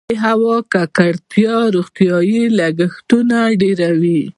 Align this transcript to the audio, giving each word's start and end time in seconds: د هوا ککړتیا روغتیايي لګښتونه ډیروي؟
د 0.09 0.11
هوا 0.25 0.55
ککړتیا 0.73 1.55
روغتیايي 1.75 2.43
لګښتونه 2.59 3.37
ډیروي؟ 3.61 4.21